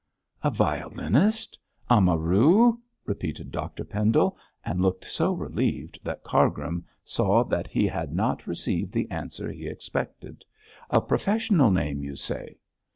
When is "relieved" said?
5.31-5.99